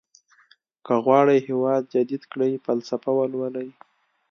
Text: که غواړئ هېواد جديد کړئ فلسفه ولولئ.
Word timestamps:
که 0.85 0.93
غواړئ 1.05 1.39
هېواد 1.47 1.83
جديد 1.93 2.23
کړئ 2.31 2.51
فلسفه 2.65 3.09
ولولئ. 3.15 3.69